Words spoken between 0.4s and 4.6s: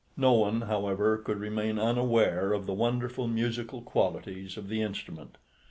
however, could remain unaware of the wonderful musical qualities